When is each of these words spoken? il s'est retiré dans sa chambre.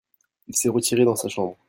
il 0.47 0.55
s'est 0.55 0.67
retiré 0.69 1.05
dans 1.05 1.15
sa 1.15 1.29
chambre. 1.29 1.59